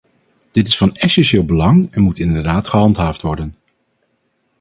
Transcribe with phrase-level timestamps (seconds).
[0.51, 3.55] Dit is van essentieel belang en moet inderdaad gehandhaafd worden.